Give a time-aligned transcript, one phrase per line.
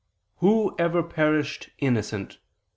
[0.37, 2.39] "Who ever perished innocent?